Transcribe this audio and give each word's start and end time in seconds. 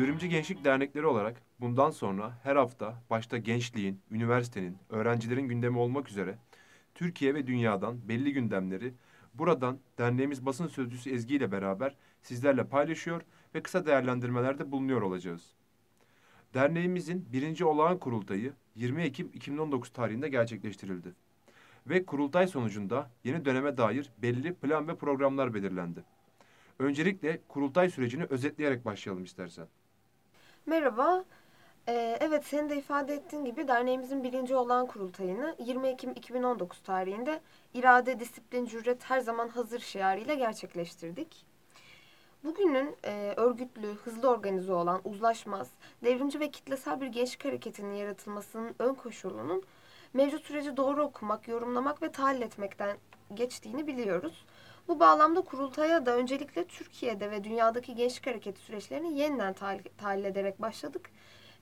Devrimci 0.00 0.28
Gençlik 0.28 0.64
Dernekleri 0.64 1.06
olarak 1.06 1.42
bundan 1.60 1.90
sonra 1.90 2.38
her 2.42 2.56
hafta 2.56 3.02
başta 3.10 3.38
gençliğin, 3.38 4.00
üniversitenin, 4.10 4.78
öğrencilerin 4.88 5.48
gündemi 5.48 5.78
olmak 5.78 6.08
üzere 6.08 6.38
Türkiye 6.94 7.34
ve 7.34 7.46
dünyadan 7.46 8.08
belli 8.08 8.32
gündemleri 8.32 8.94
buradan 9.34 9.78
derneğimiz 9.98 10.46
basın 10.46 10.66
sözcüsü 10.66 11.10
Ezgi 11.10 11.34
ile 11.34 11.52
beraber 11.52 11.96
sizlerle 12.22 12.64
paylaşıyor 12.64 13.22
ve 13.54 13.62
kısa 13.62 13.86
değerlendirmelerde 13.86 14.72
bulunuyor 14.72 15.02
olacağız. 15.02 15.42
Derneğimizin 16.54 17.28
birinci 17.32 17.64
olağan 17.64 17.98
kurultayı 17.98 18.52
20 18.74 19.02
Ekim 19.02 19.30
2019 19.34 19.92
tarihinde 19.92 20.28
gerçekleştirildi. 20.28 21.12
Ve 21.86 22.06
kurultay 22.06 22.46
sonucunda 22.46 23.10
yeni 23.24 23.44
döneme 23.44 23.76
dair 23.76 24.10
belli 24.18 24.54
plan 24.54 24.88
ve 24.88 24.96
programlar 24.96 25.54
belirlendi. 25.54 26.04
Öncelikle 26.78 27.40
kurultay 27.48 27.90
sürecini 27.90 28.24
özetleyerek 28.24 28.84
başlayalım 28.84 29.24
istersen. 29.24 29.66
Merhaba. 30.66 31.24
Ee, 31.88 32.16
evet 32.20 32.46
senin 32.46 32.68
de 32.68 32.76
ifade 32.76 33.14
ettiğin 33.14 33.44
gibi 33.44 33.68
derneğimizin 33.68 34.22
birinci 34.24 34.56
olan 34.56 34.86
kurultayını 34.86 35.56
20 35.58 35.88
Ekim 35.88 36.10
2019 36.10 36.80
tarihinde 36.80 37.40
irade, 37.74 38.20
disiplin, 38.20 38.66
cüret 38.66 39.04
her 39.04 39.20
zaman 39.20 39.48
hazır 39.48 39.80
şiarıyla 39.80 40.34
gerçekleştirdik. 40.34 41.46
Bugünün 42.44 42.96
e, 43.04 43.34
örgütlü, 43.36 43.94
hızlı 43.94 44.28
organize 44.28 44.72
olan, 44.72 45.00
uzlaşmaz, 45.04 45.68
devrimci 46.04 46.40
ve 46.40 46.50
kitlesel 46.50 47.00
bir 47.00 47.06
gençlik 47.06 47.44
hareketinin 47.44 47.94
yaratılmasının 47.94 48.74
ön 48.78 48.94
koşulunun 48.94 49.62
mevcut 50.14 50.44
süreci 50.44 50.76
doğru 50.76 51.02
okumak, 51.02 51.48
yorumlamak 51.48 52.02
ve 52.02 52.12
tahlil 52.12 52.42
etmekten 52.42 52.96
geçtiğini 53.34 53.86
biliyoruz. 53.86 54.44
Bu 54.90 55.00
bağlamda 55.00 55.40
kurultaya 55.40 56.06
da 56.06 56.16
öncelikle 56.16 56.64
Türkiye'de 56.64 57.30
ve 57.30 57.44
dünyadaki 57.44 57.94
gençlik 57.94 58.26
hareketi 58.26 58.60
süreçlerini 58.60 59.18
yeniden 59.18 59.54
tahlil 59.98 60.24
ederek 60.24 60.62
başladık. 60.62 61.10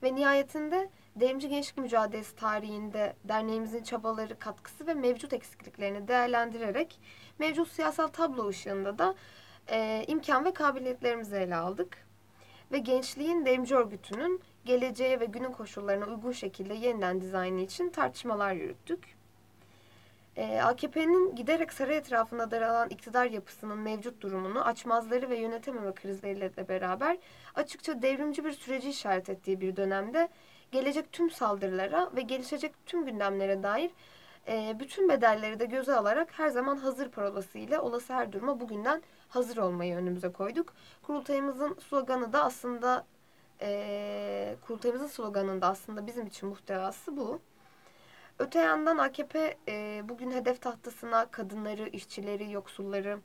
Ve 0.02 0.14
nihayetinde 0.14 0.90
devrimci 1.16 1.48
gençlik 1.48 1.78
mücadelesi 1.78 2.36
tarihinde 2.36 3.16
derneğimizin 3.24 3.82
çabaları, 3.82 4.38
katkısı 4.38 4.86
ve 4.86 4.94
mevcut 4.94 5.32
eksikliklerini 5.32 6.08
değerlendirerek 6.08 7.00
mevcut 7.38 7.68
siyasal 7.68 8.06
tablo 8.06 8.48
ışığında 8.48 8.98
da 8.98 9.14
e, 9.70 10.04
imkan 10.06 10.44
ve 10.44 10.52
kabiliyetlerimizi 10.52 11.36
ele 11.36 11.56
aldık. 11.56 12.06
Ve 12.72 12.78
gençliğin 12.78 13.46
devrimci 13.46 13.76
örgütünün 13.76 14.40
geleceğe 14.64 15.20
ve 15.20 15.24
günün 15.24 15.52
koşullarına 15.52 16.06
uygun 16.06 16.32
şekilde 16.32 16.74
yeniden 16.74 17.20
dizaynı 17.20 17.60
için 17.60 17.90
tartışmalar 17.90 18.52
yürüttük. 18.52 19.17
Ee, 20.39 20.61
AKP'nin 20.62 21.36
giderek 21.36 21.72
saray 21.72 21.97
etrafında 21.97 22.50
daralan 22.50 22.89
iktidar 22.91 23.27
yapısının 23.27 23.78
mevcut 23.78 24.20
durumunu 24.20 24.64
açmazları 24.64 25.31
ve 25.31 25.39
yönetememe 25.39 25.94
krizleriyle 25.94 26.56
de 26.56 26.69
beraber 26.69 27.19
açıkça 27.55 28.03
devrimci 28.03 28.44
bir 28.44 28.53
süreci 28.53 28.91
işaret 28.91 29.28
ettiği 29.28 29.61
bir 29.61 29.77
dönemde 29.77 30.28
gelecek 30.72 31.12
tüm 31.12 31.31
saldırılara 31.31 32.11
ve 32.16 32.20
gelişecek 32.20 32.72
tüm 32.86 33.06
gündemlere 33.06 33.62
dair 33.62 33.91
e, 34.48 34.77
bütün 34.81 35.09
bedelleri 35.09 35.61
de 35.61 35.64
göze 35.64 35.94
alarak 35.94 36.39
her 36.39 36.48
zaman 36.48 36.77
hazır 36.77 37.09
parolası 37.09 37.59
ile 37.59 37.78
olası 37.78 38.15
her 38.15 38.32
duruma 38.32 38.60
bugünden 38.60 39.03
hazır 39.28 39.56
olmayı 39.56 39.97
önümüze 39.97 40.32
koyduk. 40.32 40.75
Kurultayımızın 41.03 41.77
sloganı 41.88 42.32
da 42.32 42.44
aslında 42.44 43.06
e, 43.60 44.56
kurultayımızın 44.66 45.06
sloganında 45.06 45.66
aslında 45.66 46.06
bizim 46.06 46.27
için 46.27 46.48
muhtevası 46.48 47.16
bu. 47.16 47.41
Öte 48.38 48.59
yandan 48.59 48.99
AKP 48.99 49.56
e, 49.69 50.03
bugün 50.09 50.31
hedef 50.31 50.62
tahtasına 50.62 51.26
kadınları, 51.31 51.88
işçileri, 51.88 52.53
yoksulları, 52.53 53.19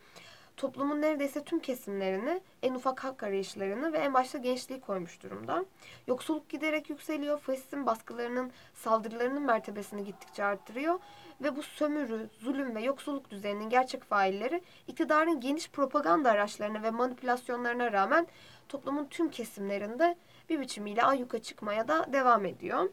toplumun 0.58 1.02
neredeyse 1.02 1.44
tüm 1.44 1.60
kesimlerini, 1.60 2.42
en 2.62 2.74
ufak 2.74 3.04
hak 3.04 3.24
arayışlarını 3.24 3.94
ve 3.94 3.98
en 3.98 4.14
başta 4.14 4.38
gençliği 4.38 4.82
koymuş 4.82 5.24
durumda. 5.24 5.66
Yoksulluk 6.08 6.50
giderek 6.50 6.90
yükseliyor, 6.90 7.40
faşizm 7.40 7.86
baskılarının, 7.86 8.52
saldırılarının 8.74 9.42
mertebesini 9.42 10.04
gittikçe 10.04 10.44
arttırıyor 10.44 11.00
ve 11.44 11.56
bu 11.56 11.64
sömürü, 11.64 12.30
zulüm 12.40 12.76
ve 12.76 12.82
yoksulluk 12.82 13.30
düzeninin 13.30 13.70
gerçek 13.70 14.04
failleri 14.04 14.62
iktidarın 14.88 15.40
geniş 15.40 15.70
propaganda 15.70 16.32
araçlarına 16.32 16.84
ve 16.84 16.92
manipülasyonlarına 16.92 17.92
rağmen 17.92 18.28
toplumun 18.70 19.06
tüm 19.06 19.30
kesimlerinde 19.30 20.16
bir 20.50 20.60
biçimiyle 20.60 21.04
ayyuka 21.04 21.40
çıkmaya 21.42 21.88
da 21.88 22.14
devam 22.14 22.46
ediyor. 22.46 22.90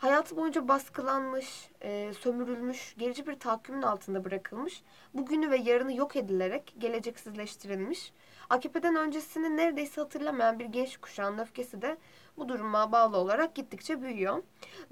Hayatı 0.00 0.36
boyunca 0.36 0.68
baskılanmış, 0.68 1.70
e, 1.82 2.12
sömürülmüş, 2.20 2.94
gerici 2.98 3.26
bir 3.26 3.38
tahakkümün 3.38 3.82
altında 3.82 4.24
bırakılmış, 4.24 4.82
bugünü 5.14 5.50
ve 5.50 5.56
yarını 5.56 5.96
yok 5.96 6.16
edilerek 6.16 6.74
geleceksizleştirilmiş, 6.78 8.12
AKP'den 8.50 8.96
öncesini 8.96 9.56
neredeyse 9.56 10.00
hatırlamayan 10.00 10.58
bir 10.58 10.64
genç 10.64 10.96
kuşağın 10.96 11.38
öfkesi 11.38 11.82
de 11.82 11.96
bu 12.36 12.48
duruma 12.48 12.92
bağlı 12.92 13.16
olarak 13.16 13.54
gittikçe 13.54 14.02
büyüyor. 14.02 14.42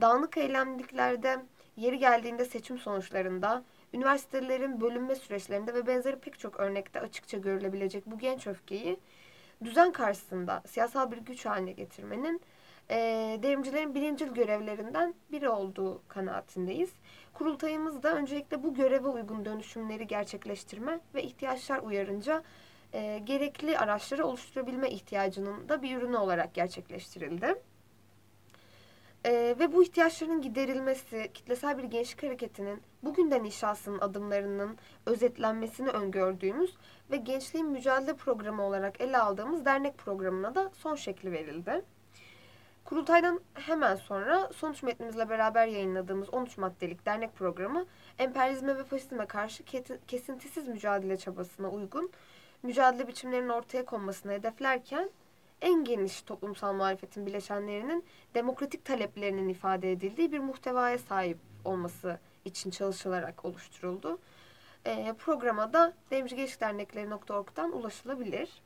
Dağınık 0.01 0.37
eylemliklerde, 0.37 1.39
yeri 1.77 1.99
geldiğinde 1.99 2.45
seçim 2.45 2.79
sonuçlarında, 2.79 3.65
üniversitelerin 3.95 4.81
bölünme 4.81 5.15
süreçlerinde 5.15 5.75
ve 5.75 5.87
benzeri 5.87 6.17
pek 6.17 6.39
çok 6.39 6.61
örnekte 6.61 7.01
açıkça 7.01 7.39
görülebilecek 7.39 8.07
bu 8.07 8.19
genç 8.19 8.47
öfkeyi 8.47 9.01
düzen 9.65 9.93
karşısında 9.93 10.63
siyasal 10.67 11.11
bir 11.11 11.19
güç 11.19 11.47
haline 11.47 11.73
getirmenin 11.73 12.41
e, 12.91 12.97
devrimcilerin 13.43 13.95
birincil 13.95 14.29
görevlerinden 14.29 15.15
biri 15.33 15.49
olduğu 15.49 16.03
kanaatindeyiz. 16.09 16.91
Kurultayımız 17.35 18.03
da 18.03 18.15
öncelikle 18.15 18.63
bu 18.63 18.75
göreve 18.75 19.09
uygun 19.09 19.45
dönüşümleri 19.45 20.07
gerçekleştirme 20.07 21.01
ve 21.15 21.23
ihtiyaçlar 21.23 21.79
uyarınca 21.79 22.43
e, 22.93 23.19
gerekli 23.25 23.79
araçları 23.79 24.27
oluşturabilme 24.27 24.91
ihtiyacının 24.91 25.69
da 25.69 25.83
bir 25.83 25.97
ürünü 25.97 26.17
olarak 26.17 26.55
gerçekleştirildi. 26.55 27.55
E, 29.25 29.57
ve 29.59 29.73
bu 29.73 29.83
ihtiyaçların 29.83 30.43
giderilmesi, 30.43 31.31
kitlesel 31.35 31.79
bir 31.79 31.85
gençlik 31.85 32.23
hareketinin 32.23 32.83
bugünden 33.03 33.45
inşasının 33.45 33.99
adımlarının 33.99 34.79
özetlenmesini 35.07 35.89
öngördüğümüz 35.89 36.77
ve 37.11 37.17
gençliğin 37.17 37.69
mücadele 37.69 38.17
programı 38.17 38.63
olarak 38.63 39.01
ele 39.01 39.19
aldığımız 39.19 39.65
dernek 39.65 39.99
programına 39.99 40.55
da 40.55 40.71
son 40.75 40.95
şekli 40.95 41.33
verildi. 41.33 41.85
Kurultaydan 42.89 43.41
hemen 43.55 43.97
sonra 43.97 44.51
sonuç 44.57 44.83
metnimizle 44.83 45.29
beraber 45.29 45.67
yayınladığımız 45.67 46.35
13 46.35 46.59
maddelik 46.59 47.07
dernek 47.07 47.37
programı 47.37 47.87
emperyalizme 48.19 48.79
ve 48.79 48.85
faşizme 48.85 49.27
karşı 49.27 49.65
kesintisiz 50.09 50.69
mücadele 50.69 51.17
çabasına 51.17 51.71
uygun 51.71 52.11
mücadele 52.63 53.09
biçimlerinin 53.09 53.49
ortaya 53.49 53.85
konmasını 53.85 54.33
hedeflerken 54.33 55.11
en 55.61 55.85
geniş 55.85 56.23
toplumsal 56.23 56.75
muhalefetin 56.75 57.27
bileşenlerinin 57.27 58.05
demokratik 58.35 58.85
taleplerinin 58.85 59.49
ifade 59.49 59.93
edildiği 59.93 60.33
bir 60.33 60.39
muhtevaya 60.39 60.99
sahip 60.99 61.39
olması 61.65 62.19
için 62.45 62.71
çalışılarak 62.71 63.45
oluşturuldu. 63.45 64.19
E, 64.87 65.13
programa 65.19 65.73
da 65.73 65.93
devrimcigençlikdernekleri.org'dan 66.11 67.73
ulaşılabilir. 67.73 68.63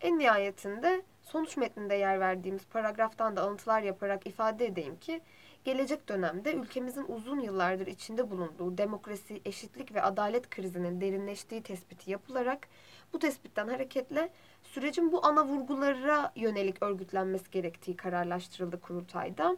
En 0.00 0.18
nihayetinde 0.18 1.02
sonuç 1.32 1.56
metninde 1.56 1.94
yer 1.94 2.20
verdiğimiz 2.20 2.66
paragraftan 2.66 3.36
da 3.36 3.42
alıntılar 3.42 3.82
yaparak 3.82 4.26
ifade 4.26 4.66
edeyim 4.66 4.96
ki 5.00 5.20
gelecek 5.64 6.08
dönemde 6.08 6.54
ülkemizin 6.54 7.04
uzun 7.08 7.40
yıllardır 7.40 7.86
içinde 7.86 8.30
bulunduğu 8.30 8.78
demokrasi, 8.78 9.40
eşitlik 9.44 9.94
ve 9.94 10.02
adalet 10.02 10.50
krizinin 10.50 11.00
derinleştiği 11.00 11.62
tespiti 11.62 12.10
yapılarak 12.10 12.68
bu 13.12 13.18
tespitten 13.18 13.68
hareketle 13.68 14.30
sürecin 14.62 15.12
bu 15.12 15.26
ana 15.26 15.46
vurgulara 15.46 16.32
yönelik 16.36 16.82
örgütlenmesi 16.82 17.50
gerektiği 17.50 17.96
kararlaştırıldı 17.96 18.80
kurultayda. 18.80 19.56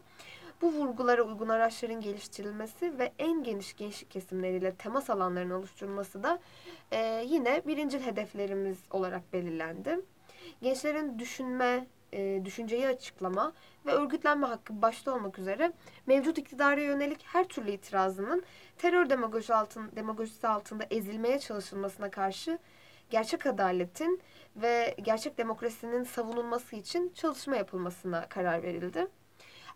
Bu 0.62 0.72
vurgulara 0.72 1.22
uygun 1.22 1.48
araçların 1.48 2.00
geliştirilmesi 2.00 2.98
ve 2.98 3.12
en 3.18 3.42
geniş 3.42 3.76
gençlik 3.76 4.10
kesimleriyle 4.10 4.74
temas 4.74 5.10
alanlarının 5.10 5.54
oluşturulması 5.54 6.22
da 6.22 6.38
e, 6.92 7.24
yine 7.26 7.62
birincil 7.66 8.00
hedeflerimiz 8.00 8.78
olarak 8.90 9.32
belirlendi 9.32 10.00
gençlerin 10.62 11.18
düşünme, 11.18 11.86
e, 12.12 12.44
düşünceyi 12.44 12.86
açıklama 12.86 13.52
ve 13.86 13.92
örgütlenme 13.92 14.46
hakkı 14.46 14.82
başta 14.82 15.14
olmak 15.14 15.38
üzere 15.38 15.72
mevcut 16.06 16.38
iktidara 16.38 16.80
yönelik 16.80 17.22
her 17.22 17.44
türlü 17.44 17.70
itirazının 17.70 18.42
terör 18.78 19.10
demagoji 19.10 19.54
altın, 19.54 19.90
demagojisi 19.96 20.48
altında 20.48 20.84
ezilmeye 20.90 21.38
çalışılmasına 21.38 22.10
karşı 22.10 22.58
gerçek 23.10 23.46
adaletin 23.46 24.20
ve 24.56 24.94
gerçek 25.02 25.38
demokrasinin 25.38 26.04
savunulması 26.04 26.76
için 26.76 27.12
çalışma 27.14 27.56
yapılmasına 27.56 28.28
karar 28.28 28.62
verildi. 28.62 29.06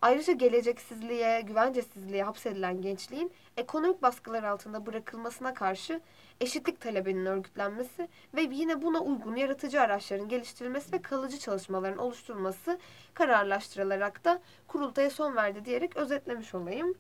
Ayrıca 0.03 0.33
geleceksizliğe, 0.33 1.41
güvencesizliğe 1.41 2.25
hapsedilen 2.25 2.83
gençliğin 2.83 3.33
ekonomik 3.57 4.03
baskılar 4.03 4.43
altında 4.43 4.87
bırakılmasına 4.87 5.55
karşı 5.55 6.01
eşitlik 6.41 6.81
talebinin 6.81 7.27
örgütlenmesi 7.27 8.09
ve 8.35 8.43
yine 8.43 8.83
buna 8.83 9.01
uygun 9.01 9.37
yaratıcı 9.37 9.81
araçların 9.81 10.29
geliştirilmesi 10.29 10.93
ve 10.93 11.03
kalıcı 11.03 11.39
çalışmaların 11.39 11.99
oluşturulması 11.99 12.79
kararlaştırılarak 13.15 14.25
da 14.25 14.43
kurultaya 14.69 15.11
son 15.11 15.37
verdi 15.37 15.65
diyerek 15.65 15.97
özetlemiş 15.97 16.55
olayım. 16.55 16.95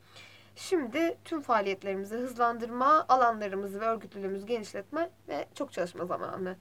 Şimdi 0.56 1.18
tüm 1.24 1.40
faaliyetlerimizi 1.40 2.14
hızlandırma, 2.14 3.04
alanlarımızı 3.08 3.80
ve 3.80 3.84
örgütlülüğümüzü 3.84 4.46
genişletme 4.46 5.10
ve 5.28 5.48
çok 5.54 5.72
çalışma 5.72 6.04
zamanı 6.06 6.56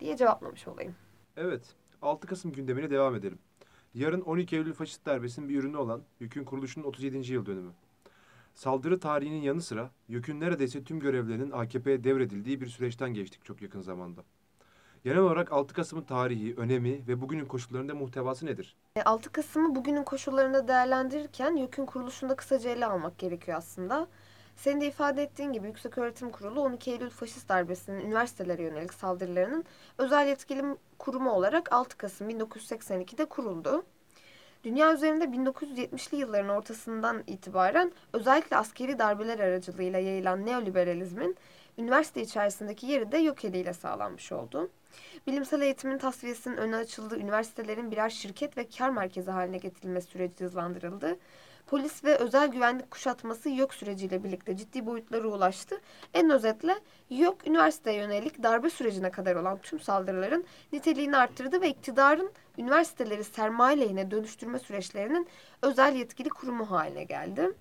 diye 0.00 0.16
cevaplamış 0.16 0.68
olayım. 0.68 0.94
Evet, 1.36 1.62
6 2.02 2.26
Kasım 2.26 2.52
gündemine 2.52 2.90
devam 2.90 3.14
edelim. 3.14 3.38
Yarın 3.94 4.20
12 4.20 4.56
Eylül 4.56 4.72
faşist 4.72 5.06
darbesinin 5.06 5.48
bir 5.48 5.58
ürünü 5.58 5.76
olan 5.76 6.02
YÖK'ün 6.20 6.44
kuruluşunun 6.44 6.84
37. 6.86 7.32
yıl 7.32 7.46
dönümü. 7.46 7.70
Saldırı 8.54 9.00
tarihinin 9.00 9.42
yanı 9.42 9.62
sıra 9.62 9.90
YÖK'ün 10.08 10.40
neredeyse 10.40 10.84
tüm 10.84 11.00
görevlerinin 11.00 11.50
AKP'ye 11.50 12.04
devredildiği 12.04 12.60
bir 12.60 12.66
süreçten 12.66 13.14
geçtik 13.14 13.44
çok 13.44 13.62
yakın 13.62 13.80
zamanda. 13.80 14.20
Genel 15.04 15.18
olarak 15.18 15.52
6 15.52 15.74
Kasım'ın 15.74 16.02
tarihi, 16.02 16.54
önemi 16.56 17.06
ve 17.08 17.20
bugünün 17.20 17.44
koşullarında 17.44 17.94
muhtevası 17.94 18.46
nedir? 18.46 18.76
6 19.04 19.28
E, 19.28 19.32
Kasım'ı 19.32 19.74
bugünün 19.74 20.02
koşullarında 20.02 20.68
değerlendirirken 20.68 21.56
YÖK'ün 21.56 21.86
kuruluşunda 21.86 22.36
kısaca 22.36 22.70
ele 22.70 22.86
almak 22.86 23.18
gerekiyor 23.18 23.58
aslında. 23.58 24.08
Senin 24.58 24.80
de 24.80 24.86
ifade 24.86 25.22
ettiğin 25.22 25.52
gibi 25.52 25.66
Yükseköğretim 25.66 26.30
Kurulu 26.30 26.60
12 26.60 26.90
Eylül 26.90 27.10
faşist 27.10 27.48
darbesinin 27.48 28.00
üniversitelere 28.00 28.62
yönelik 28.62 28.94
saldırılarının 28.94 29.64
özel 29.98 30.28
yetkili 30.28 30.64
kurumu 30.98 31.30
olarak 31.30 31.72
6 31.72 31.96
Kasım 31.96 32.30
1982'de 32.30 33.24
kuruldu. 33.24 33.84
Dünya 34.64 34.94
üzerinde 34.94 35.24
1970'li 35.24 36.16
yılların 36.16 36.48
ortasından 36.48 37.24
itibaren 37.26 37.92
özellikle 38.12 38.56
askeri 38.56 38.98
darbeler 38.98 39.38
aracılığıyla 39.38 39.98
yayılan 39.98 40.46
neoliberalizmin 40.46 41.36
üniversite 41.78 42.22
içerisindeki 42.22 42.86
yeri 42.86 43.12
de 43.12 43.18
yok 43.18 43.44
eliyle 43.44 43.72
sağlanmış 43.72 44.32
oldu. 44.32 44.70
Bilimsel 45.26 45.60
eğitimin 45.60 45.98
tasfiyesinin 45.98 46.56
önü 46.56 46.76
açıldı, 46.76 47.16
üniversitelerin 47.18 47.90
birer 47.90 48.10
şirket 48.10 48.56
ve 48.56 48.68
kar 48.68 48.90
merkezi 48.90 49.30
haline 49.30 49.58
getirilmesi 49.58 50.06
süreci 50.06 50.44
hızlandırıldı. 50.44 51.16
Polis 51.66 52.04
ve 52.04 52.16
özel 52.16 52.48
güvenlik 52.48 52.90
kuşatması 52.90 53.50
yok 53.50 53.74
süreciyle 53.74 54.24
birlikte 54.24 54.56
ciddi 54.56 54.86
boyutlara 54.86 55.28
ulaştı. 55.28 55.80
En 56.14 56.30
özetle 56.30 56.74
yok 57.10 57.46
üniversiteye 57.46 57.96
yönelik 57.96 58.42
darbe 58.42 58.70
sürecine 58.70 59.10
kadar 59.10 59.36
olan 59.36 59.58
tüm 59.62 59.80
saldırıların 59.80 60.44
niteliğini 60.72 61.16
arttırdı 61.16 61.60
ve 61.60 61.68
iktidarın 61.68 62.32
üniversiteleri 62.58 63.24
sermaye 63.24 63.80
lehine 63.80 64.10
dönüştürme 64.10 64.58
süreçlerinin 64.58 65.28
özel 65.62 65.94
yetkili 65.94 66.28
kurumu 66.28 66.70
haline 66.70 67.04
geldi. 67.04 67.52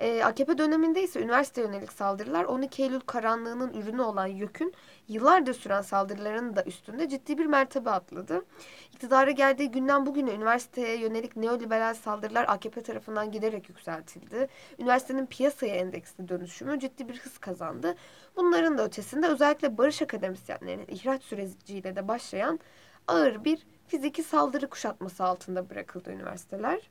Ee, 0.00 0.24
AKP 0.24 0.58
döneminde 0.58 1.02
ise 1.02 1.20
üniversite 1.20 1.60
yönelik 1.60 1.92
saldırılar 1.92 2.44
12 2.44 2.82
Eylül 2.82 3.00
karanlığının 3.00 3.72
ürünü 3.72 4.02
olan 4.02 4.26
YÖK'ün 4.26 4.74
yıllardır 5.08 5.54
süren 5.54 5.82
saldırılarının 5.82 6.56
da 6.56 6.64
üstünde 6.64 7.08
ciddi 7.08 7.38
bir 7.38 7.46
mertebe 7.46 7.90
atladı. 7.90 8.44
İktidara 8.92 9.30
geldiği 9.30 9.70
günden 9.70 10.06
bugüne 10.06 10.30
üniversiteye 10.34 10.96
yönelik 10.96 11.36
neoliberal 11.36 11.94
saldırılar 11.94 12.44
AKP 12.48 12.82
tarafından 12.82 13.30
giderek 13.30 13.68
yükseltildi. 13.68 14.48
Üniversitenin 14.78 15.26
piyasaya 15.26 15.74
endeksli 15.74 16.28
dönüşümü 16.28 16.80
ciddi 16.80 17.08
bir 17.08 17.18
hız 17.18 17.38
kazandı. 17.38 17.94
Bunların 18.36 18.78
da 18.78 18.84
ötesinde 18.84 19.26
özellikle 19.26 19.78
barış 19.78 20.02
akademisyenlerinin 20.02 20.86
ihraç 20.88 21.22
süreciyle 21.22 21.96
de 21.96 22.08
başlayan 22.08 22.60
ağır 23.08 23.44
bir 23.44 23.66
fiziki 23.86 24.22
saldırı 24.22 24.70
kuşatması 24.70 25.24
altında 25.24 25.70
bırakıldı 25.70 26.10
üniversiteler 26.10 26.90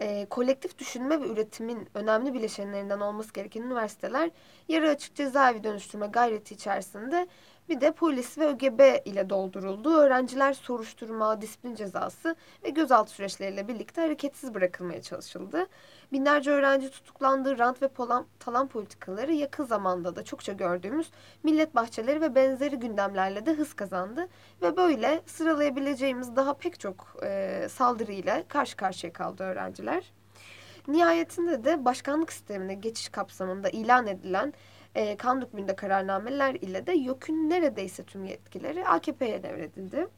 e, 0.00 0.26
kolektif 0.30 0.78
düşünme 0.78 1.20
ve 1.20 1.28
üretimin 1.28 1.88
önemli 1.94 2.34
bileşenlerinden 2.34 3.00
olması 3.00 3.32
gereken 3.32 3.62
üniversiteler 3.62 4.30
yarı 4.68 4.90
açık 4.90 5.14
cezaevi 5.14 5.64
dönüştürme 5.64 6.06
gayreti 6.06 6.54
içerisinde 6.54 7.28
bir 7.68 7.80
de 7.80 7.92
polis 7.92 8.38
ve 8.38 8.46
ÖGB 8.46 9.06
ile 9.06 9.30
dolduruldu. 9.30 9.96
Öğrenciler 9.96 10.52
soruşturma, 10.52 11.40
disiplin 11.40 11.74
cezası 11.74 12.36
ve 12.64 12.70
gözaltı 12.70 13.10
süreçleriyle 13.10 13.68
birlikte 13.68 14.00
hareketsiz 14.00 14.54
bırakılmaya 14.54 15.02
çalışıldı. 15.02 15.66
Binlerce 16.12 16.50
öğrenci 16.50 16.90
tutuklandı. 16.90 17.58
Rant 17.58 17.82
ve 17.82 17.88
polan, 17.88 18.26
talan 18.40 18.68
politikaları 18.68 19.32
yakın 19.32 19.64
zamanda 19.64 20.16
da 20.16 20.24
çokça 20.24 20.52
gördüğümüz 20.52 21.10
millet 21.42 21.74
bahçeleri 21.74 22.20
ve 22.20 22.34
benzeri 22.34 22.76
gündemlerle 22.76 23.46
de 23.46 23.52
hız 23.52 23.74
kazandı. 23.74 24.28
Ve 24.62 24.76
böyle 24.76 25.22
sıralayabileceğimiz 25.26 26.36
daha 26.36 26.54
pek 26.54 26.80
çok 26.80 27.16
e, 27.22 27.66
saldırı 27.70 28.12
ile 28.12 28.44
karşı 28.48 28.76
karşıya 28.76 29.12
kaldı 29.12 29.42
öğrenciler. 29.42 30.12
Nihayetinde 30.88 31.64
de 31.64 31.84
başkanlık 31.84 32.32
sistemine 32.32 32.74
geçiş 32.74 33.08
kapsamında 33.08 33.68
ilan 33.68 34.06
edilen 34.06 34.54
e, 34.94 35.16
kanun 35.16 35.40
hükmünde 35.42 35.76
kararnameler 35.76 36.54
ile 36.54 36.86
de 36.86 36.92
YÖK'ün 36.92 37.50
neredeyse 37.50 38.04
tüm 38.04 38.24
yetkileri 38.24 38.88
AKP'ye 38.88 39.42
devredildi. 39.42 40.08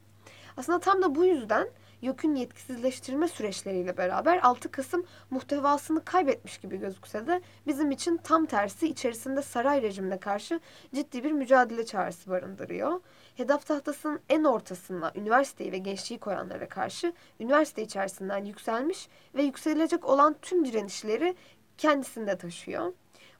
Aslında 0.57 0.81
tam 0.81 1.03
da 1.03 1.15
bu 1.15 1.25
yüzden 1.25 1.69
YÖK'ün 2.03 2.35
yetkisizleştirme 2.35 3.29
süreçleriyle 3.29 3.97
beraber 3.97 4.41
6 4.43 4.71
Kasım 4.71 5.05
muhtevasını 5.31 6.05
kaybetmiş 6.05 6.59
gibi 6.59 6.77
gözükse 6.77 7.27
de 7.27 7.41
bizim 7.67 7.91
için 7.91 8.17
tam 8.17 8.47
tersi 8.47 8.89
içerisinde 8.89 9.43
saray 9.43 9.83
rejimine 9.83 10.19
karşı 10.19 10.61
ciddi 10.95 11.25
bir 11.25 11.33
mücadele 11.33 11.87
çağrısı 11.87 12.31
barındırıyor. 12.31 13.01
Hedef 13.37 13.67
tahtasının 13.67 14.21
en 14.29 14.45
ortasına 14.45 15.13
üniversiteyi 15.15 15.73
ve 15.73 15.79
gençliği 15.79 16.21
koyanlara 16.21 16.69
karşı 16.69 17.13
üniversite 17.41 17.83
içerisinden 17.83 18.45
yükselmiş 18.45 19.09
ve 19.35 19.43
yükselecek 19.43 20.05
olan 20.05 20.37
tüm 20.43 20.65
direnişleri 20.65 21.35
kendisinde 21.79 22.39
taşıyor. 22.39 22.93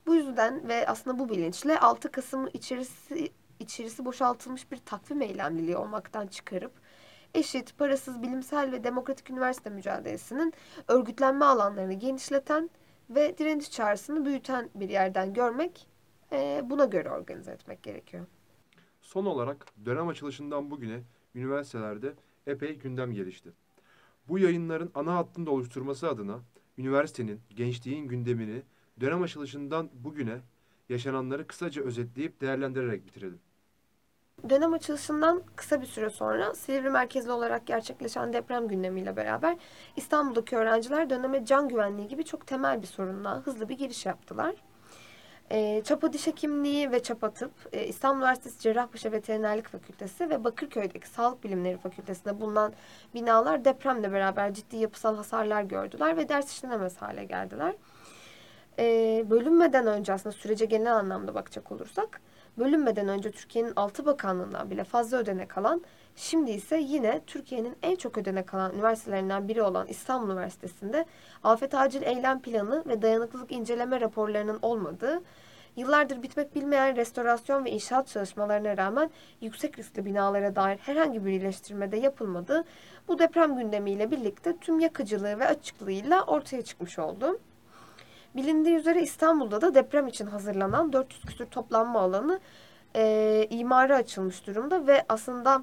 Bu 0.07 0.15
yüzden 0.15 0.69
ve 0.69 0.87
aslında 0.89 1.19
bu 1.19 1.29
bilinçle 1.29 1.79
6 1.79 2.11
Kasım 2.11 2.49
içerisi 2.55 3.33
içerisi 3.61 4.05
boşaltılmış 4.05 4.73
bir 4.73 4.77
takvim 4.77 5.23
eylemliliği 5.23 5.77
olmaktan 5.77 6.27
çıkarıp 6.27 6.73
eşit, 7.35 7.79
parasız, 7.79 8.23
bilimsel 8.23 8.73
ve 8.73 8.85
demokratik 8.85 9.31
üniversite 9.31 9.71
mücadelesinin 9.71 10.53
örgütlenme 10.89 11.45
alanlarını 11.45 11.95
genişleten 11.95 12.71
ve 13.11 13.39
direniş 13.39 13.71
çağrısını 13.71 14.25
büyüten 14.25 14.71
bir 14.75 14.89
yerden 14.89 15.35
görmek, 15.35 15.87
e, 16.33 16.63
buna 16.65 16.85
göre 16.85 17.11
organize 17.11 17.53
etmek 17.53 17.83
gerekiyor. 17.83 18.27
Son 19.01 19.27
olarak 19.27 19.67
dönem 19.85 20.09
açılışından 20.09 20.71
bugüne 20.71 21.01
üniversitelerde 21.35 22.13
epey 22.47 22.79
gündem 22.79 23.13
gelişti. 23.13 23.53
Bu 24.29 24.39
yayınların 24.39 24.91
ana 24.95 25.15
hattında 25.15 25.51
oluşturması 25.51 26.09
adına 26.09 26.41
üniversitenin, 26.79 27.41
gençliğin 27.57 28.09
gündemini 28.09 28.63
dönem 29.01 29.23
açılışından 29.23 29.91
bugüne 29.95 30.39
yaşananları 30.89 31.47
kısaca 31.47 31.83
özetleyip 31.83 32.41
değerlendirerek 32.41 33.07
bitirelim. 33.07 33.41
Dönem 34.49 34.73
açılışından 34.73 35.43
kısa 35.57 35.81
bir 35.81 35.87
süre 35.87 36.11
sonra 36.11 36.55
Silivri 36.55 36.91
merkezli 36.91 37.33
olarak 37.33 37.67
gerçekleşen 37.67 38.33
deprem 38.33 38.69
gündemiyle 38.69 39.17
beraber 39.17 39.57
İstanbul'daki 39.97 40.57
öğrenciler 40.57 41.11
döneme 41.11 41.45
can 41.45 41.69
güvenliği 41.69 42.09
gibi 42.09 42.25
çok 42.25 42.47
temel 42.47 42.83
bir 42.83 42.87
sorunla 42.87 43.41
hızlı 43.47 43.69
bir 43.69 43.79
giriş 43.79 44.07
yaptılar. 44.07 44.55
E, 45.51 45.83
Çapa 45.85 46.13
Diş 46.13 46.27
Hekimliği 46.27 46.93
ve 46.93 47.03
Çapa 47.03 47.31
Tıp, 47.31 47.53
e, 47.73 47.87
İstanbul 47.87 48.21
Üniversitesi 48.21 48.61
Cerrahpaşa 48.61 49.13
Veterinerlik 49.13 49.69
Fakültesi 49.69 50.31
ve 50.31 50.45
Bakırköy'deki 50.45 51.09
Sağlık 51.09 51.45
Bilimleri 51.45 51.77
Fakültesi'nde 51.77 52.41
bulunan 52.41 52.73
binalar 53.15 53.65
depremle 53.65 54.13
beraber 54.13 54.55
ciddi 54.55 54.77
yapısal 54.77 55.17
hasarlar 55.17 55.63
gördüler 55.63 56.17
ve 56.17 56.29
ders 56.29 56.53
işlenemez 56.53 56.97
hale 56.97 57.25
geldiler. 57.25 57.75
E, 58.81 59.25
bölünmeden 59.31 59.87
önce 59.87 60.13
aslında 60.13 60.33
sürece 60.37 60.65
genel 60.65 60.97
anlamda 60.97 61.35
bakacak 61.35 61.73
olursak, 61.73 62.21
bölünmeden 62.59 63.09
önce 63.09 63.31
Türkiye'nin 63.31 63.73
altı 63.77 64.07
bakanlığından 64.07 64.71
bile 64.71 64.85
fazla 64.85 65.17
ödenek 65.17 65.59
alan, 65.59 65.83
şimdi 66.17 66.51
ise 66.51 66.79
yine 66.79 67.21
Türkiye'nin 67.27 67.77
en 67.83 67.97
çok 67.97 68.19
ödenek 68.19 68.55
alan 68.55 68.75
üniversitelerinden 68.75 69.49
biri 69.49 69.63
olan 69.63 69.87
İstanbul 69.87 70.33
Üniversitesi'nde 70.33 71.05
afet 71.43 71.75
acil 71.75 72.03
eylem 72.03 72.43
planı 72.43 72.85
ve 72.87 73.03
dayanıklılık 73.03 73.53
inceleme 73.53 74.01
raporlarının 74.01 74.59
olmadığı, 74.63 75.23
yıllardır 75.77 76.23
bitmek 76.23 76.55
bilmeyen 76.55 76.97
restorasyon 76.97 77.65
ve 77.65 77.71
inşaat 77.71 78.09
çalışmalarına 78.09 78.77
rağmen 78.77 79.11
yüksek 79.41 79.79
riskli 79.79 80.05
binalara 80.05 80.57
dair 80.57 80.79
herhangi 80.79 81.25
bir 81.25 81.31
iyileştirme 81.31 81.93
de 81.93 81.97
yapılmadığı 81.97 82.65
bu 83.09 83.19
deprem 83.19 83.57
gündemiyle 83.57 84.11
birlikte 84.11 84.57
tüm 84.57 84.81
yakıcılığı 84.81 85.39
ve 85.39 85.47
açıklığıyla 85.47 86.23
ortaya 86.23 86.63
çıkmış 86.63 86.99
oldu. 86.99 87.39
Bilindiği 88.37 88.77
üzere 88.77 89.03
İstanbul'da 89.03 89.61
da 89.61 89.75
deprem 89.75 90.07
için 90.07 90.27
hazırlanan 90.27 90.93
400 90.93 91.25
küsur 91.25 91.47
toplanma 91.47 92.01
alanı 92.01 92.41
e, 92.97 93.47
imara 93.51 93.97
açılmış 93.97 94.47
durumda 94.47 94.87
ve 94.87 95.05
aslında 95.09 95.63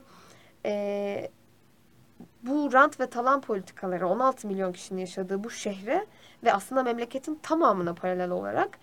e, 0.66 1.32
bu 2.44 2.74
rant 2.74 3.00
ve 3.00 3.08
talan 3.08 3.42
politikaları 3.42 4.08
16 4.08 4.48
milyon 4.48 4.72
kişinin 4.72 5.02
yaşadığı 5.02 5.44
bu 5.44 5.50
şehre 5.50 6.06
ve 6.44 6.54
aslında 6.54 6.84
memleketin 6.84 7.36
tamamına 7.36 7.94
paralel 7.94 8.30
olarak 8.30 8.80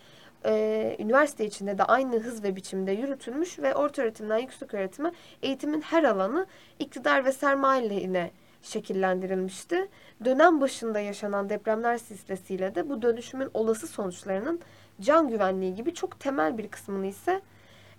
e, 0.46 0.96
üniversite 0.98 1.46
içinde 1.46 1.78
de 1.78 1.84
aynı 1.84 2.18
hız 2.18 2.44
ve 2.44 2.56
biçimde 2.56 2.92
yürütülmüş 2.92 3.58
ve 3.58 3.74
orta 3.74 4.02
öğretimden 4.02 4.38
yüksek 4.38 4.74
öğretime 4.74 5.12
eğitimin 5.42 5.80
her 5.80 6.04
alanı 6.04 6.46
iktidar 6.78 7.24
ve 7.24 7.32
sermaye 7.32 7.90
lehine 7.90 8.30
şekillendirilmişti. 8.64 9.88
Dönem 10.24 10.60
başında 10.60 11.00
yaşanan 11.00 11.48
depremler 11.48 11.98
silsilesiyle 11.98 12.74
de 12.74 12.88
bu 12.88 13.02
dönüşümün 13.02 13.50
olası 13.54 13.86
sonuçlarının 13.86 14.60
can 15.00 15.28
güvenliği 15.28 15.74
gibi 15.74 15.94
çok 15.94 16.20
temel 16.20 16.58
bir 16.58 16.68
kısmını 16.68 17.06
ise 17.06 17.40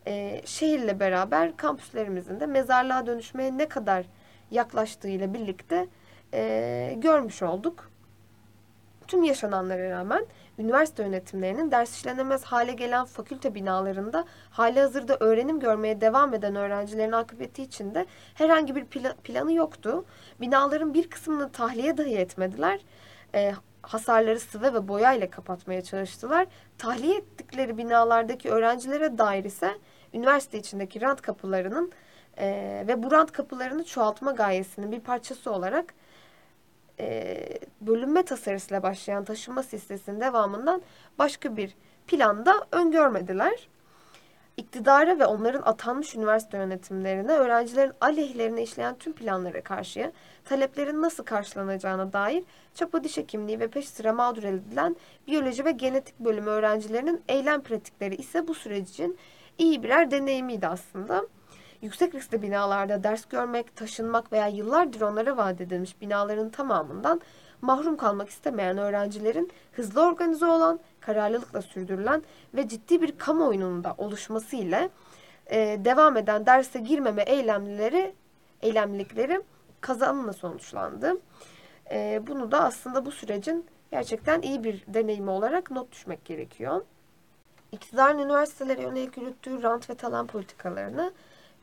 e, 0.07 0.41
şehirle 0.45 0.99
beraber 0.99 1.57
kampüslerimizin 1.57 2.39
de 2.39 2.45
mezarlığa 2.45 3.05
dönüşmeye 3.05 3.57
ne 3.57 3.67
kadar 3.69 4.05
yaklaştığıyla 4.51 5.33
birlikte 5.33 5.87
e, 6.33 6.93
görmüş 6.97 7.41
olduk. 7.41 7.91
Tüm 9.07 9.23
yaşananlara 9.23 9.89
rağmen 9.89 10.25
üniversite 10.59 11.03
yönetimlerinin 11.03 11.71
ders 11.71 11.97
işlenemez 11.97 12.43
hale 12.43 12.73
gelen 12.73 13.05
fakülte 13.05 13.55
binalarında 13.55 14.25
hali 14.49 14.79
hazırda 14.79 15.17
öğrenim 15.19 15.59
görmeye 15.59 16.01
devam 16.01 16.33
eden 16.33 16.55
öğrencilerin 16.55 17.11
akıbeti 17.11 17.63
için 17.63 17.95
de 17.95 18.05
herhangi 18.33 18.75
bir 18.75 18.85
pla- 18.85 19.15
planı 19.15 19.53
yoktu. 19.53 20.05
Binaların 20.41 20.93
bir 20.93 21.09
kısmını 21.09 21.51
tahliye 21.51 21.97
dahi 21.97 22.17
etmediler. 22.17 22.79
Ee, 23.35 23.53
hasarları 23.81 24.39
sıvı 24.39 24.73
ve 24.73 24.87
boya 24.87 25.13
ile 25.13 25.29
kapatmaya 25.29 25.81
çalıştılar. 25.81 26.47
Tahliye 26.77 27.17
ettikleri 27.17 27.77
binalardaki 27.77 28.49
öğrencilere 28.49 29.17
dair 29.17 29.43
ise 29.43 29.71
üniversite 30.13 30.57
içindeki 30.57 31.01
rant 31.01 31.21
kapılarının 31.21 31.91
e, 32.37 32.83
ve 32.87 33.03
bu 33.03 33.11
rant 33.11 33.31
kapılarını 33.31 33.83
çoğaltma 33.83 34.31
gayesinin 34.31 34.91
bir 34.91 34.99
parçası 34.99 35.51
olarak 35.51 35.93
e, 36.99 37.37
bölünme 37.81 38.25
tasarısıyla 38.25 38.83
başlayan 38.83 39.23
taşınma 39.23 39.61
listesinin 39.73 40.21
devamından 40.21 40.81
başka 41.19 41.57
bir 41.57 41.75
planda 42.07 42.65
öngörmediler. 42.71 43.67
İktidara 44.57 45.19
ve 45.19 45.25
onların 45.25 45.61
atanmış 45.61 46.15
üniversite 46.15 46.57
yönetimlerine 46.57 47.31
öğrencilerin 47.31 47.93
aleyhlerine 48.01 48.63
işleyen 48.63 48.95
tüm 48.95 49.13
planlara 49.13 49.61
karşı 49.61 50.11
taleplerin 50.45 51.01
nasıl 51.01 51.23
karşılanacağına 51.23 52.13
dair 52.13 52.43
çapa 52.73 53.03
diş 53.03 53.17
hekimliği 53.17 53.59
ve 53.59 53.67
peş 53.67 53.89
sıra 53.89 54.13
mağdur 54.13 54.43
edilen 54.43 54.95
biyoloji 55.27 55.65
ve 55.65 55.71
genetik 55.71 56.19
bölümü 56.19 56.49
öğrencilerinin 56.49 57.21
eylem 57.27 57.61
pratikleri 57.61 58.15
ise 58.15 58.47
bu 58.47 58.53
sürecin 58.53 59.17
iyi 59.57 59.83
birer 59.83 60.11
deneyimiydi 60.11 60.67
aslında. 60.67 61.25
Yüksek 61.85 62.15
riskli 62.15 62.41
binalarda 62.41 63.03
ders 63.03 63.25
görmek, 63.25 63.75
taşınmak 63.75 64.31
veya 64.31 64.47
yıllardır 64.47 65.01
onlara 65.01 65.37
vaat 65.37 65.61
edilmiş 65.61 66.01
binaların 66.01 66.49
tamamından 66.49 67.21
mahrum 67.61 67.97
kalmak 67.97 68.29
istemeyen 68.29 68.77
öğrencilerin 68.77 69.51
hızlı 69.71 70.01
organize 70.01 70.45
olan, 70.45 70.79
kararlılıkla 70.99 71.61
sürdürülen 71.61 72.23
ve 72.53 72.67
ciddi 72.67 73.01
bir 73.01 73.17
kamuoyunun 73.17 73.83
da 73.83 73.95
oluşması 73.97 74.55
ile 74.55 74.89
e, 75.47 75.57
devam 75.85 76.17
eden 76.17 76.45
derse 76.45 76.79
girmeme 76.79 77.23
eylemlileri, 77.23 78.15
eylemlilikleri 78.61 79.41
kazanımla 79.81 80.33
sonuçlandı. 80.33 81.17
E, 81.91 82.21
bunu 82.27 82.51
da 82.51 82.63
aslında 82.63 83.05
bu 83.05 83.11
sürecin 83.11 83.65
gerçekten 83.91 84.41
iyi 84.41 84.63
bir 84.63 84.83
deneyimi 84.87 85.29
olarak 85.29 85.71
not 85.71 85.91
düşmek 85.91 86.25
gerekiyor. 86.25 86.81
İktidarın 87.71 88.19
üniversitelere 88.19 88.81
yönelik 88.81 89.17
yürüttüğü 89.17 89.63
rant 89.63 89.89
ve 89.89 89.95
talan 89.95 90.27
politikalarını 90.27 91.13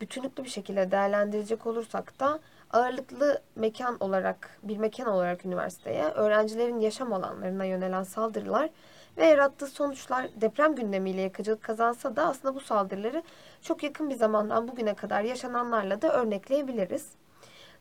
bütünlüklü 0.02 0.44
bir 0.44 0.48
şekilde 0.48 0.90
değerlendirecek 0.90 1.66
olursak 1.66 2.20
da 2.20 2.40
ağırlıklı 2.70 3.40
mekan 3.56 3.96
olarak 4.00 4.58
bir 4.62 4.76
mekan 4.76 5.06
olarak 5.06 5.44
üniversiteye 5.44 6.04
öğrencilerin 6.04 6.80
yaşam 6.80 7.12
alanlarına 7.12 7.64
yönelen 7.64 8.02
saldırılar 8.02 8.70
ve 9.16 9.26
yarattığı 9.26 9.66
sonuçlar 9.66 10.28
deprem 10.40 10.74
gündemiyle 10.74 11.20
yakıcılık 11.20 11.62
kazansa 11.62 12.16
da 12.16 12.26
aslında 12.26 12.54
bu 12.54 12.60
saldırıları 12.60 13.22
çok 13.62 13.82
yakın 13.82 14.10
bir 14.10 14.14
zamandan 14.14 14.68
bugüne 14.68 14.94
kadar 14.94 15.22
yaşananlarla 15.22 16.02
da 16.02 16.12
örnekleyebiliriz. 16.12 17.08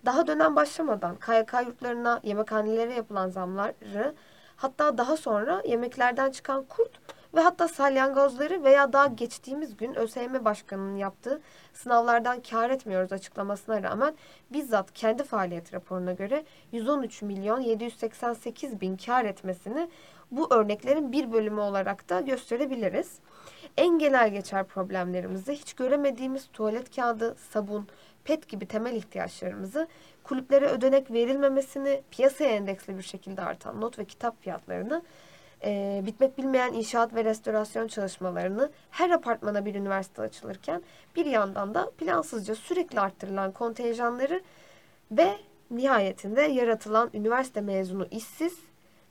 Daha 0.05 0.27
dönem 0.27 0.55
başlamadan 0.55 1.15
KYK 1.15 1.53
yurtlarına, 1.67 2.19
yemekhanelere 2.23 2.93
yapılan 2.93 3.29
zamları 3.29 4.15
hatta 4.55 4.97
daha 4.97 5.17
sonra 5.17 5.61
yemeklerden 5.65 6.31
çıkan 6.31 6.63
kurt 6.63 6.91
ve 7.35 7.39
hatta 7.39 7.67
salyangozları 7.67 8.63
veya 8.63 8.93
daha 8.93 9.07
geçtiğimiz 9.07 9.77
gün 9.77 9.95
ÖSYM 9.95 10.45
Başkanı'nın 10.45 10.95
yaptığı 10.95 11.41
sınavlardan 11.73 12.41
kar 12.41 12.69
etmiyoruz 12.69 13.13
açıklamasına 13.13 13.83
rağmen 13.83 14.13
bizzat 14.53 14.93
kendi 14.93 15.23
faaliyet 15.23 15.73
raporuna 15.73 16.13
göre 16.13 16.43
113 16.71 17.21
milyon 17.21 17.59
788 17.59 18.81
bin 18.81 18.97
kar 18.97 19.25
etmesini 19.25 19.89
bu 20.31 20.53
örneklerin 20.53 21.11
bir 21.11 21.31
bölümü 21.31 21.59
olarak 21.59 22.09
da 22.09 22.21
gösterebiliriz. 22.21 23.19
En 23.77 23.99
genel 23.99 24.29
geçer 24.29 24.63
problemlerimizi 24.63 25.53
hiç 25.53 25.73
göremediğimiz 25.73 26.49
tuvalet 26.53 26.95
kağıdı, 26.95 27.35
sabun, 27.35 27.87
pet 28.23 28.49
gibi 28.49 28.65
temel 28.65 28.95
ihtiyaçlarımızı 28.95 29.87
kulüplere 30.23 30.67
ödenek 30.67 31.11
verilmemesini, 31.11 32.01
piyasaya 32.11 32.49
endeksli 32.49 32.97
bir 32.97 33.03
şekilde 33.03 33.41
artan 33.41 33.81
not 33.81 33.99
ve 33.99 34.05
kitap 34.05 34.41
fiyatlarını 34.41 35.01
e, 35.63 36.01
bitmek 36.05 36.37
bilmeyen 36.37 36.73
inşaat 36.73 37.15
ve 37.15 37.23
restorasyon 37.23 37.87
çalışmalarını 37.87 38.71
her 38.89 39.09
apartmana 39.09 39.65
bir 39.65 39.75
üniversite 39.75 40.21
açılırken 40.21 40.81
bir 41.15 41.25
yandan 41.25 41.73
da 41.73 41.91
plansızca 41.97 42.55
sürekli 42.55 42.99
arttırılan 42.99 43.51
kontenjanları 43.51 44.41
ve 45.11 45.37
nihayetinde 45.71 46.41
yaratılan 46.41 47.09
üniversite 47.13 47.61
mezunu 47.61 48.07
işsiz 48.11 48.59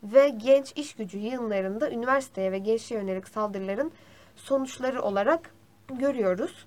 ve 0.03 0.29
genç 0.29 0.73
iş 0.77 0.95
gücü 0.95 1.19
yığınlarında 1.19 1.91
üniversiteye 1.91 2.53
ve 2.53 2.59
gençliğe 2.59 3.01
yönelik 3.01 3.29
saldırıların 3.29 3.93
sonuçları 4.37 5.03
olarak 5.03 5.55
görüyoruz. 5.89 6.67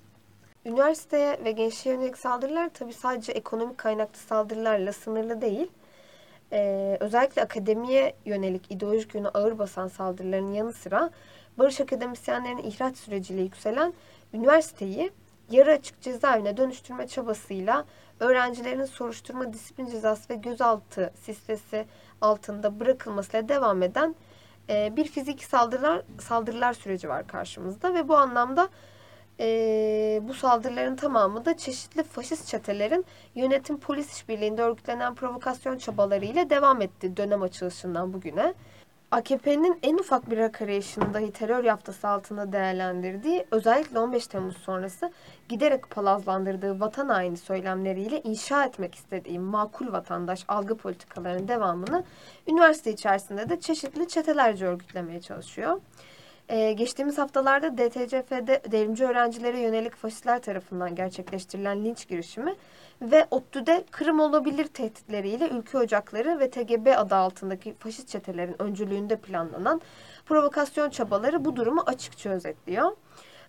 Üniversiteye 0.66 1.40
ve 1.46 1.52
gençliğe 1.52 1.96
yönelik 1.96 2.18
saldırılar 2.18 2.70
tabii 2.70 2.94
sadece 2.94 3.32
ekonomik 3.32 3.78
kaynaklı 3.78 4.20
saldırılarla 4.20 4.94
sınırlı 4.94 5.42
değil 5.42 5.72
e, 6.54 6.98
özellikle 7.00 7.42
akademiye 7.42 8.16
yönelik 8.26 8.72
ideolojik 8.72 9.16
yönü 9.16 9.28
ağır 9.28 9.60
basan 9.60 9.88
saldırıların 9.88 10.54
yanı 10.54 10.74
sıra 10.74 11.10
barış 11.58 11.82
akademisyenlerinin 11.82 12.64
ihraç 12.64 12.98
süreciyle 12.98 13.42
yükselen 13.42 13.94
üniversiteyi 14.34 15.12
yarı 15.52 15.72
açık 15.72 16.02
cezaevine 16.02 16.58
dönüştürme 16.58 17.08
çabasıyla 17.08 17.86
öğrencilerin 18.20 18.86
soruşturma 18.86 19.54
disiplin 19.54 19.86
cezası 19.86 20.34
ve 20.34 20.36
gözaltı 20.36 21.14
sistesi 21.22 21.86
altında 22.22 22.80
bırakılmasıyla 22.80 23.50
devam 23.50 23.84
eden 23.84 24.16
e, 24.70 24.96
bir 24.96 25.06
fiziki 25.06 25.46
saldırılar 25.46 26.02
saldırılar 26.20 26.74
süreci 26.74 27.10
var 27.10 27.28
karşımızda 27.28 27.94
ve 27.94 28.08
bu 28.08 28.16
anlamda 28.16 28.70
e, 29.40 30.20
bu 30.24 30.34
saldırıların 30.34 30.96
tamamı 30.96 31.46
da 31.46 31.58
çeşitli 31.58 32.04
faşist 32.04 32.48
çetelerin 32.48 33.06
yönetim 33.36 33.80
polis 33.80 34.14
işbirliğinde 34.14 34.62
örgütlenen 34.62 35.16
provokasyon 35.16 35.78
çabalarıyla 35.78 36.50
devam 36.50 36.82
etti 36.82 37.18
dönem 37.18 37.42
açılışından 37.42 38.14
bugüne. 38.14 38.54
AKP'nin 39.14 39.80
en 39.84 39.98
ufak 39.98 40.32
bir 40.32 40.38
arayışını 40.38 41.14
dahi 41.14 41.32
terör 41.32 41.64
yaftası 41.64 42.08
altında 42.08 42.52
değerlendirdiği, 42.52 43.46
özellikle 43.52 44.00
15 44.00 44.28
Temmuz 44.28 44.58
sonrası 44.58 45.12
giderek 45.50 45.90
palazlandırdığı 45.90 46.80
vatan 46.80 47.10
haini 47.10 47.38
söylemleriyle 47.38 48.22
inşa 48.22 48.66
etmek 48.66 48.96
istediği 48.96 49.40
makul 49.40 49.92
vatandaş 49.92 50.46
algı 50.48 50.78
politikalarının 50.78 51.48
devamını 51.48 52.04
üniversite 52.48 52.92
içerisinde 52.92 53.50
de 53.50 53.60
çeşitli 53.60 54.08
çetelerce 54.08 54.66
örgütlemeye 54.66 55.22
çalışıyor. 55.22 55.82
Ee, 56.50 56.74
geçtiğimiz 56.74 57.18
haftalarda 57.18 57.78
DTCF'de 57.78 58.62
devrimci 58.72 59.06
öğrencilere 59.06 59.60
yönelik 59.60 59.96
faşistler 59.96 60.42
tarafından 60.42 60.96
gerçekleştirilen 60.96 61.86
linç 61.86 62.08
girişimi 62.08 62.56
ve 63.02 63.28
ODTÜ'de 63.32 63.84
Kırım 63.92 64.20
olabilir 64.20 64.66
tehditleriyle 64.66 65.50
ülke 65.50 65.78
ocakları 65.78 66.40
ve 66.40 66.50
TGB 66.50 66.88
adı 66.98 67.16
altındaki 67.16 67.74
faşist 67.74 68.08
çetelerin 68.08 68.62
öncülüğünde 68.62 69.16
planlanan 69.16 69.82
provokasyon 70.26 70.90
çabaları 70.90 71.46
bu 71.46 71.56
durumu 71.56 71.84
açıkça 71.86 72.30
özetliyor. 72.30 72.92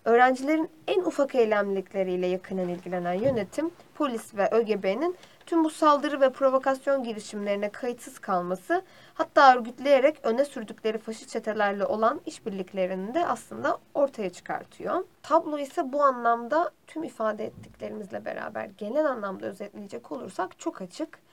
Öğrencilerin 0.05 0.69
en 0.87 1.01
ufak 1.01 1.35
eylemlilikleriyle 1.35 2.27
yakından 2.27 2.69
ilgilenen 2.69 3.13
yönetim, 3.13 3.71
polis 3.95 4.35
ve 4.35 4.49
ÖGB'nin 4.51 5.15
tüm 5.45 5.63
bu 5.63 5.69
saldırı 5.69 6.21
ve 6.21 6.29
provokasyon 6.29 7.03
girişimlerine 7.03 7.69
kayıtsız 7.69 8.19
kalması, 8.19 8.81
hatta 9.13 9.55
örgütleyerek 9.55 10.19
öne 10.23 10.45
sürdükleri 10.45 10.97
faşist 10.97 11.29
çetelerle 11.29 11.85
olan 11.85 12.21
işbirliklerini 12.25 13.13
de 13.13 13.27
aslında 13.27 13.77
ortaya 13.93 14.29
çıkartıyor. 14.29 15.03
Tablo 15.23 15.59
ise 15.59 15.93
bu 15.93 16.03
anlamda 16.03 16.71
tüm 16.87 17.03
ifade 17.03 17.45
ettiklerimizle 17.45 18.25
beraber 18.25 18.65
genel 18.77 19.05
anlamda 19.05 19.45
özetleyecek 19.45 20.11
olursak 20.11 20.59
çok 20.59 20.81
açık. 20.81 21.24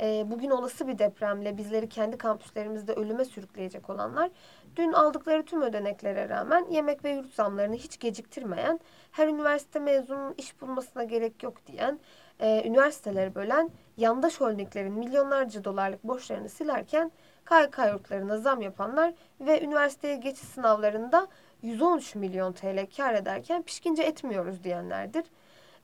Bugün 0.00 0.50
olası 0.50 0.88
bir 0.88 0.98
depremle 0.98 1.56
bizleri 1.56 1.88
kendi 1.88 2.18
kampüslerimizde 2.18 2.92
ölüme 2.92 3.24
sürükleyecek 3.24 3.90
olanlar 3.90 4.30
Dün 4.76 4.92
aldıkları 4.92 5.44
tüm 5.44 5.62
ödeneklere 5.62 6.28
rağmen 6.28 6.66
yemek 6.70 7.04
ve 7.04 7.10
yurt 7.10 7.34
zamlarını 7.34 7.74
hiç 7.74 7.98
geciktirmeyen, 7.98 8.80
her 9.12 9.28
üniversite 9.28 9.78
mezununun 9.78 10.34
iş 10.38 10.60
bulmasına 10.60 11.04
gerek 11.04 11.42
yok 11.42 11.66
diyen, 11.66 12.00
e, 12.40 12.68
üniversiteleri 12.68 13.34
bölen, 13.34 13.70
yandaş 13.96 14.40
holdinglerin 14.40 14.92
milyonlarca 14.92 15.64
dolarlık 15.64 16.04
borçlarını 16.04 16.48
silerken 16.48 17.12
KYK 17.46 17.78
yurtlarına 17.92 18.38
zam 18.38 18.62
yapanlar 18.62 19.14
ve 19.40 19.64
üniversiteye 19.64 20.16
geçiş 20.16 20.48
sınavlarında 20.48 21.26
113 21.62 22.14
milyon 22.14 22.52
TL 22.52 22.86
kar 22.96 23.14
ederken 23.14 23.62
pişkince 23.62 24.02
etmiyoruz 24.02 24.64
diyenlerdir 24.64 25.24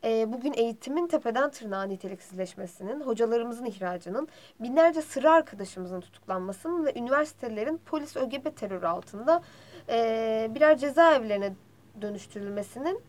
e, 0.05 0.33
bugün 0.33 0.53
eğitimin 0.53 1.07
tepeden 1.07 1.51
tırnağa 1.51 1.83
niteliksizleşmesinin, 1.83 3.01
hocalarımızın 3.01 3.65
ihracının, 3.65 4.29
binlerce 4.61 5.03
sıra 5.03 5.33
arkadaşımızın 5.33 6.01
tutuklanmasının 6.01 6.87
ve 6.87 6.99
üniversitelerin 6.99 7.81
polis 7.87 8.17
ÖGB 8.17 8.57
terörü 8.57 8.87
altında 8.87 9.43
e, 9.89 10.51
birer 10.55 10.79
cezaevlerine 10.79 11.53
dönüştürülmesinin 12.01 13.01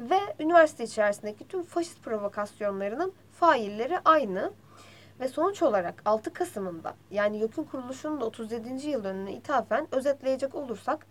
ve 0.00 0.18
üniversite 0.40 0.84
içerisindeki 0.84 1.48
tüm 1.48 1.62
faşist 1.62 2.02
provokasyonlarının 2.02 3.12
failleri 3.32 3.98
aynı. 4.04 4.52
Ve 5.20 5.28
sonuç 5.28 5.62
olarak 5.62 6.02
6 6.04 6.32
Kasım'ında 6.32 6.94
yani 7.10 7.38
YÖK'ün 7.38 7.64
kuruluşunun 7.64 8.20
da 8.20 8.24
37. 8.24 8.88
yıl 8.88 9.04
dönümüne 9.04 9.32
ithafen 9.32 9.86
özetleyecek 9.92 10.54
olursak 10.54 11.06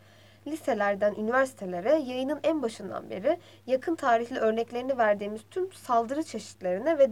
liselerden 0.47 1.15
üniversitelere 1.15 1.89
yayının 1.89 2.39
en 2.43 2.62
başından 2.62 3.09
beri 3.09 3.39
yakın 3.67 3.95
tarihli 3.95 4.39
örneklerini 4.39 4.97
verdiğimiz 4.97 5.41
tüm 5.51 5.73
saldırı 5.73 6.23
çeşitlerine 6.23 6.97
ve 6.97 7.12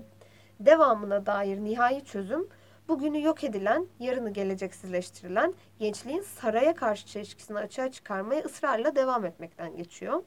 devamına 0.59 1.25
dair 1.25 1.57
nihai 1.57 2.05
çözüm 2.05 2.47
bugünü 2.87 3.23
yok 3.23 3.43
edilen, 3.43 3.87
yarını 3.99 4.29
geleceksizleştirilen 4.29 5.53
gençliğin 5.79 6.21
saraya 6.21 6.75
karşı 6.75 7.07
çelişkisini 7.07 7.57
açığa 7.57 7.91
çıkarmaya 7.91 8.43
ısrarla 8.43 8.95
devam 8.95 9.25
etmekten 9.25 9.77
geçiyor. 9.77 10.23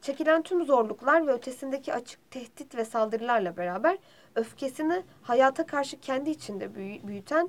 Çekilen 0.00 0.42
tüm 0.42 0.64
zorluklar 0.64 1.26
ve 1.26 1.32
ötesindeki 1.32 1.94
açık 1.94 2.30
tehdit 2.30 2.76
ve 2.76 2.84
saldırılarla 2.84 3.56
beraber 3.56 3.98
öfkesini 4.34 5.02
hayata 5.22 5.66
karşı 5.66 6.00
kendi 6.00 6.30
içinde 6.30 6.74
büyüten 7.06 7.48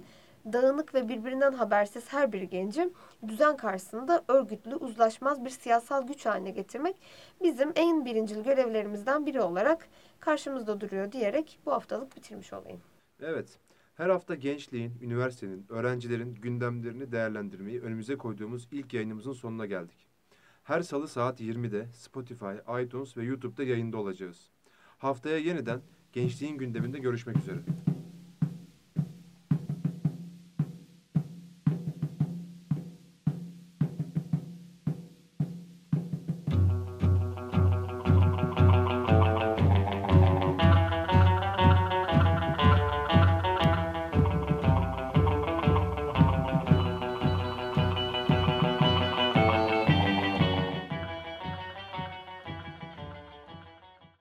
dağınık 0.54 0.94
ve 0.94 1.10
birbirinden 1.10 1.54
habersiz 1.54 2.14
her 2.14 2.32
bir 2.32 2.42
genci 2.42 2.90
düzen 3.28 3.58
karşısında 3.58 4.24
örgütlü, 4.28 4.76
uzlaşmaz 4.76 5.46
bir 5.46 5.50
siyasal 5.50 6.08
güç 6.08 6.26
haline 6.26 6.52
getirmek 6.52 6.96
bizim 7.44 7.72
en 7.76 8.06
birincil 8.06 8.44
görevlerimizden 8.44 9.26
biri 9.26 9.42
olarak 9.42 9.88
karşımızda 10.20 10.82
duruyor 10.82 11.12
diyerek 11.12 11.60
bu 11.66 11.72
haftalık 11.72 12.16
bitirmiş 12.16 12.54
olayım. 12.54 12.82
Evet. 13.22 13.60
Her 13.96 14.10
hafta 14.10 14.36
gençliğin, 14.36 14.94
üniversitenin, 15.02 15.66
öğrencilerin 15.70 16.36
gündemlerini 16.36 17.12
değerlendirmeyi 17.12 17.82
önümüze 17.82 18.18
koyduğumuz 18.18 18.68
ilk 18.72 18.94
yayınımızın 18.94 19.34
sonuna 19.34 19.66
geldik. 19.66 20.08
Her 20.64 20.82
salı 20.82 21.08
saat 21.08 21.42
20'de 21.42 21.88
Spotify, 21.94 22.82
iTunes 22.84 23.18
ve 23.18 23.24
YouTube'da 23.24 23.64
yayında 23.64 23.98
olacağız. 23.98 24.50
Haftaya 24.98 25.38
yeniden 25.38 25.82
gençliğin 26.14 26.58
gündeminde 26.58 27.00
görüşmek 27.00 27.38
üzere. 27.38 27.60